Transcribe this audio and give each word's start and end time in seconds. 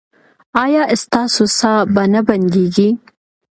ایا 0.63 0.83
ستاسو 1.03 1.43
ساه 1.57 1.81
به 1.93 2.03
نه 2.13 2.21
بندیږي؟ 2.27 2.89